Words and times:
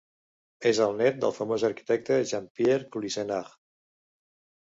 És 0.69 0.77
el 0.85 0.95
nét 1.01 1.17
del 1.23 1.33
famós 1.39 1.65
arquitecte 1.69 2.17
Jean-Pierre 2.31 2.89
Cluysenaar. 2.95 3.45